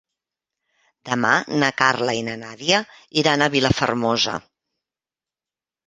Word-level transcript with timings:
Demà 1.09 1.33
na 1.65 1.69
Carla 1.83 2.17
i 2.21 2.25
na 2.31 2.35
Nàdia 2.47 2.81
iran 3.25 3.45
a 3.45 3.53
Vilafermosa. 3.59 4.39